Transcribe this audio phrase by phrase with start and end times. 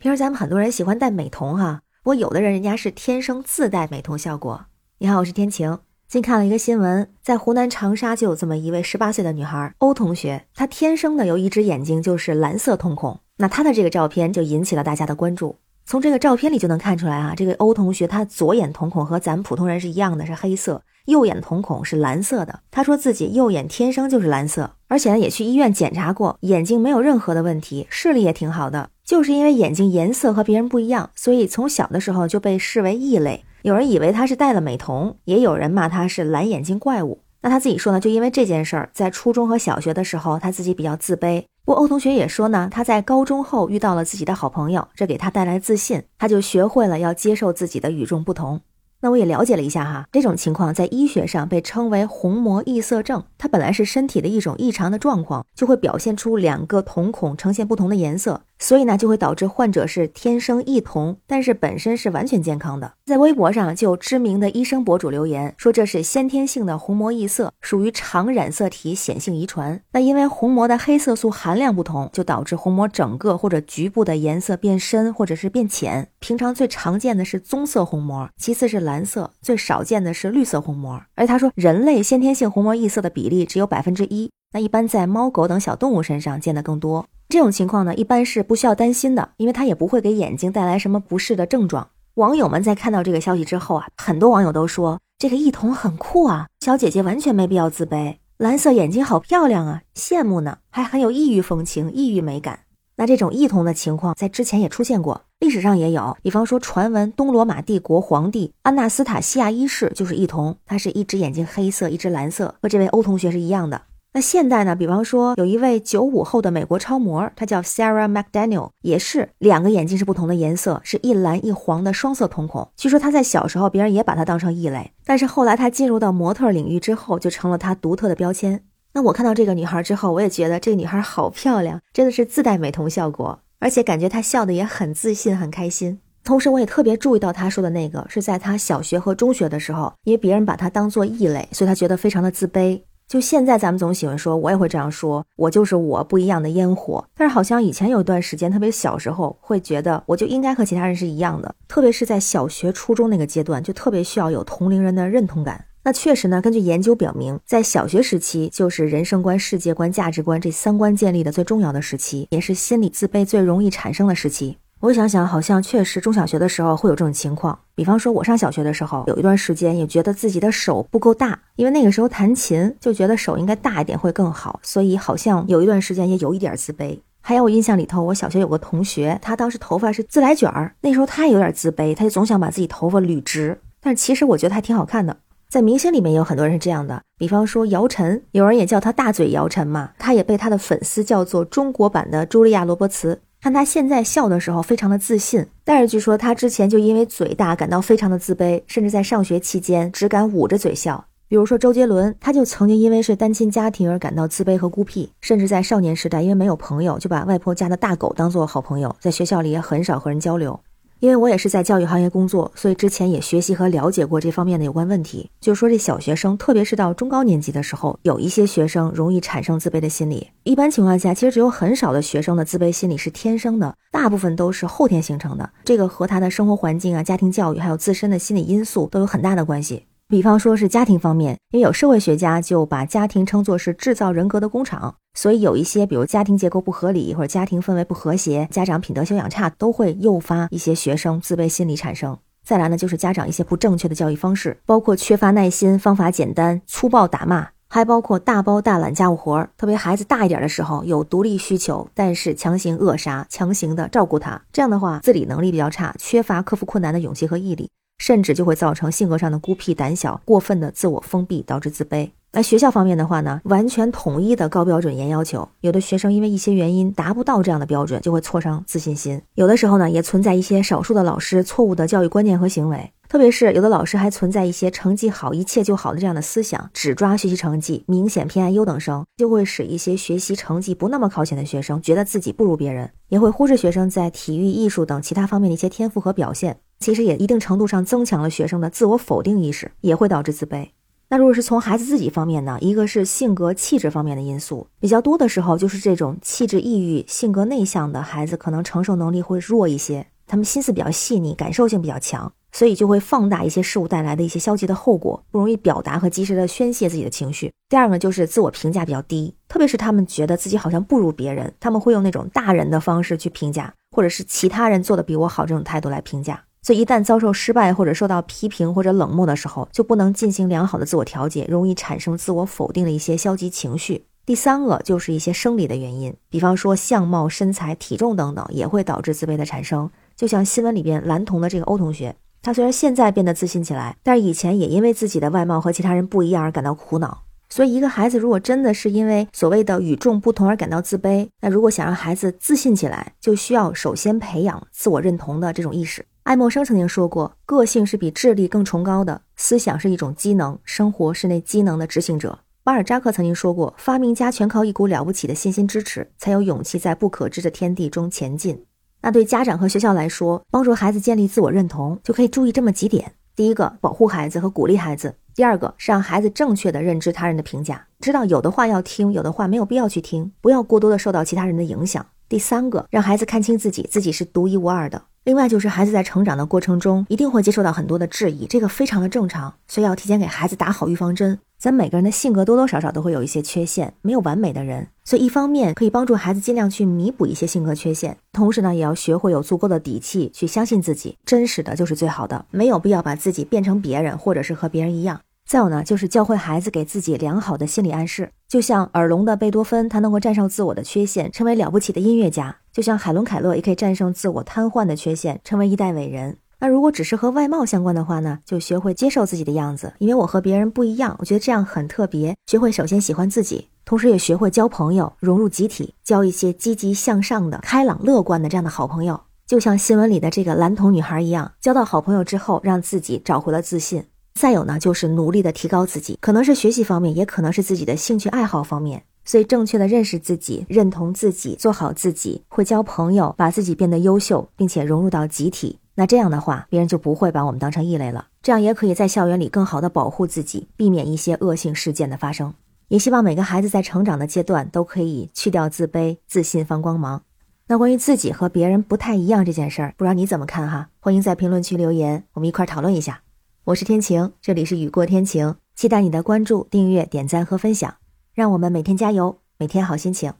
[0.00, 4.64] 平时咱们很多人喜欢戴美瞳哈，不过有的人人家是天生自带美瞳效果。
[4.96, 5.78] 你好，我是天晴。
[6.08, 13.20] 最近看了一个新闻，在湖南长沙就有这么一位十八岁的女孩欧同学，她天生的有一只眼睛就是蓝色瞳孔。
[13.36, 15.56] 那她的这个照片就引起了大家的关注。
[15.84, 22.60] 从这个照片里就能看出来啊，这个欧同学她左眼瞳孔和咱们普通人是一样的，是黑色；右眼瞳孔是蓝色的。
[22.70, 28.88] 她说自己右眼天生就是蓝色，而且呢也去医院检查过，眼睛没有任何的问题，视力也挺好的。
[29.10, 33.44] 就是因为眼睛颜色和别人不一样，所以从小的时候就被视为异类。
[33.62, 37.20] 有人以为他是戴了美瞳，也有人骂他是蓝眼睛怪物。
[37.40, 41.42] 那他自己说呢，就因为这件事儿，在初中和小学的时候，他自己比较自卑。
[41.64, 48.60] 不过欧同学也说呢，他在高中后遇到了自己的好朋友，这给他带来自信，他就学会了要接受自己的与众不同。
[49.00, 53.24] 那我也了解了一下哈，这种情况在医学上被称为虹膜异色症。
[53.36, 58.42] 它本来是身体的一种异常的状况，就会表现出两个瞳孔呈现不同的颜色。
[58.60, 62.92] 所以呢，就会导致患者是天生异瞳，但是本身是完全健康的。
[63.06, 69.82] 在微博上就有知名的医生博主留言说，这是先天性的虹膜异色，属于常染色体显性遗传。
[69.92, 76.08] 那因为虹膜的黑色素含量不同，就导致虹膜整个或者局部的颜色变深或者是变浅。
[76.20, 81.02] 平常最常见的是棕色虹膜，其次是蓝色，最少见的是绿色虹膜。
[81.16, 87.06] 而他说，人类先天性虹膜异色的比例只有百分之一，那一般在猫狗等小动物身上见得更多。
[87.28, 91.88] 这种情况呢，一般是不需要担心的，因为它也不会给眼睛带来什么不适的症状。
[92.14, 102.58] 网友们在看到这个消息之后啊，很多网友都说这个异瞳很酷啊，小姐姐完全没必要自卑，蓝色眼睛好漂亮啊，羡慕呢，还很有异域风情、异域美感。
[102.96, 113.80] 那这种异瞳的情况在之前也出现过，历史上也有，比方说传闻东罗马帝国皇帝安纳斯塔西亚一世就是异瞳，他是一只眼睛黑色，一只蓝色，和这位欧同学是一样的。
[114.12, 114.74] 那现代呢？
[114.74, 122.68] 比方说，有一位九五后的美国超模，她叫 Sarah McDaniel，也是两个眼睛是不同的颜色，是一蓝一黄的双色瞳孔。
[122.76, 128.64] 据说她在小时候，别人也把她当成异类，但是后来她进入到模特领域之后，就成了她独特的标签。
[128.94, 136.00] 那我看到这个女孩之后，我也觉得这个女孩好漂亮，真的是自带美瞳效果，而且感觉她笑的也很自信、很开心。
[136.24, 142.82] 同时，我也特别注意到她说的那个是在她小学和中学的时候，因为别人把她当做异类，所以她觉得非常的自卑。
[143.10, 147.04] 就现在，咱们总喜欢说，我也会这样说，我就是我不一样的烟火。
[147.16, 151.52] 但是好像以前有一段时间，特别小时候，会觉得我就应该和其他人是一样的。
[151.66, 155.64] 特别是在小学、初中那个阶段，就特别需要有同龄人的认同感。
[155.82, 164.58] 那确实呢，根据研究表明，在小学时期就是人生观、世界观、价值观这三观建立的最重要的时期，也是心理自卑最容易产生的时期。
[164.80, 167.58] 我想想，好像确实中小学的时候会有这种情况。
[167.74, 176.98] 比方说，我上小学的时候，有一段时间也觉得自己的手不够大，因为那个时候弹琴就觉得手应该大一点会更好，所以好像有一段时间也有一点自卑。
[177.20, 183.60] 还有我印象里头，我小学有个同学，他当时头发是自来卷儿，那时候他也有点自卑，他就总想把自己头发捋直。
[183.82, 185.14] 但其实我觉得还挺好看的。
[185.50, 193.20] 在明星里面有很多人是这样的，比方说姚晨，有人也叫他大嘴姚晨嘛，他也被他的粉丝叫做中国版的茱莉亚·罗伯茨。
[193.42, 201.02] 看他现在笑的时候非常的自信，但是据说他之前就因为嘴大感到非常的自卑，甚至在上学期间只敢捂着嘴笑。
[201.26, 210.60] 比如说周杰伦，他就曾经因为是单亲家庭而感到自卑和孤僻，甚至在少年时代因为没有朋友，就把外婆家的大狗当做好朋友，在学校里也很少和人交流。
[211.00, 215.30] 因为我也是在教育行业工作，所以之前也学习和了解过这方面的有关问题。
[215.40, 220.28] 就是说，这小学生，特别是到中高年级的时候，有一些学生容易产生自卑的心理。
[220.44, 225.50] 一般情况下，其实只有很少的学生的自卑心理是天生的，大部分都是后天形成的。
[225.64, 229.86] 这个和他的生活环境啊、家庭教育，还有自身的心理因素都有很大的关系。
[230.10, 242.18] 比方说是家庭方面，因为有社会学家就把家庭称作是制造人格的工厂，所以有一些比如家庭结构不合理或者家庭氛围不和谐，家长品德修养差，都会诱发一些学生自卑心理产生。
[242.42, 249.50] 再来呢，就是家长一些不正确的教育方式，包括缺乏耐心、方法简单、粗暴打骂，还包括大包大揽家务活儿。
[249.56, 257.70] 特别孩子大一点的时候有独立需求，但是强行扼杀、强行的照顾他，这样的话自理能力比较差，缺乏克服困难的勇气和毅力。
[258.00, 262.10] 甚至就会造成性格上的孤僻、胆小、过分的自我封闭，导致自卑。
[262.32, 269.20] 那学校方面的话呢，完全统一的高标准、严要求，有的学生因为一些原因达不到这样的标准，就会挫伤自信心。
[269.34, 286.58] 有的时候呢，也存在一些少数的老师错误的教育观念和行为，特别是有的老师还存在一些成绩好一切就好的这样的思想，只抓学习成绩，明显偏爱优等生，就会使一些学习成绩不那么靠前的学生觉得自己不如别人，也会忽视学生在体育、艺术等其他方面的一些天赋和表现。
[286.80, 290.70] 其实也一定程度上增强了学生的自我否定意识，也会导致自卑。
[291.10, 292.56] 那如果是从孩子自己方面呢？
[292.60, 302.32] 一个是性格气质方面的因素，比较多的时候就是这种气质抑郁、性格内向的孩子，可能承受能力会弱一些，他们心思比较细腻，感受性比较强。
[302.52, 307.52] 所以就会放大一些事物带来的一些消极的后果，不容易表达和及时的宣泄自己的情绪。
[307.68, 316.42] 第二个就是自我评价比较低，特别是他们觉得自己好像不如别人，他们会用那种大人的方式去评价，或者是其他人做的比我好这种态度来评价。
[316.62, 324.04] 所以一旦遭受失败或者受到批评或者冷漠的时候，就不能进行良好的自我调节，容易产生自我否定的一些消极情绪。
[324.26, 329.90] 第三个就是一些生理的原因，比方说相貌、身材、体重等等，也会导致自卑的产生。
[330.14, 332.14] 就像新闻里边蓝童的这个欧同学。
[332.42, 337.22] 他虽然现在变得自信起来，但是以前也因为自己的外貌和其他人不一样而感到苦恼。
[337.48, 346.04] 所以，一个孩子如果真的是因为所谓的与众不同而感到自卑，那如果想让孩子自信起来，就需要首先培养自我认同的这种意识。
[346.30, 358.64] 爱默生曾经说过：“个性是比智力更崇高的，思想是一种机能，生活是那机能的执行者。”巴尔扎克曾经说过：“发明家全靠一股了不起的信心支持，才有勇气在不可知的天地中前进。”
[359.02, 375.02] 那对家长和学校来说，帮助孩子建立自我认同，就可以注意这么几点：第一个，保护孩子和鼓励孩子；第二个，是让孩子正确的认知他人的评价，知道有的话要听，有的话没有必要去听，不要过多的受到其他人的影响；第三个，让孩子看清自己，自己是独一无二的。
[375.22, 381.38] 另外就是孩子在成长的过程中，一定会接受到很多的质疑，这个非常的正常，所以要提前给孩子打好预防针。
[381.58, 395.20] 咱每个人的性格多多少少都会有一些缺陷，没有完美的人，所以一方面可以帮助孩子尽量去弥补一些性格缺陷，同时呢，也要学会有足够的底气去相信自己，真实的就是最好的，没有必要把自己变成别人，或者是和别人一样。
[395.50, 406.36] 再有呢，就是教会孩子给自己良好的心理暗示，就像耳聋的贝多芬，他能够战胜自我的缺陷，成为了不起的音乐家；就像海伦凯勒也可以战胜自我瘫痪的缺陷，成为一代伟人。
[406.60, 412.36] 那如果只是和外貌相关的话呢，就学会接受自己的样子，因为我和别人不一样，我觉得这样很特别。
[412.46, 419.22] 学会首先喜欢自己，同时也学会交朋友，融入集体，交一些积极向上的、开朗乐观的这样的好朋友。
[419.48, 424.04] 就像新闻里的这个蓝瞳女孩一样，交到好朋友之后，让自己找回了自信。
[424.40, 429.02] 再有呢，就是努力的提高自己，可能是学习方面，也可能是自己的兴趣爱好方面。
[429.22, 435.78] 所以正确的认识自己，认同自己，做好自己，会交朋友，把自己变得优秀，并且融入到集体。
[435.94, 438.28] 那这样的话，别人就不会把我们当成异类了。
[438.40, 442.54] 这样也可以在校园里更好的保护自己，避免一些恶性事件的发生。
[442.88, 447.20] 也希望每个孩子在成长的阶段都可以去掉自卑，自信放光芒。
[447.66, 450.88] 那关于自己和别人不太一样这件事儿，不知道你怎么看哈？
[450.98, 453.20] 欢迎在评论区留言，我们一块儿讨论一下。
[453.64, 457.96] 我是天晴，这里是雨过天晴，期待你的关注、订阅、点赞和分享，
[458.32, 460.32] 让我们每天加油，每天好心情。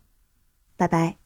[0.77, 1.20] 拜拜。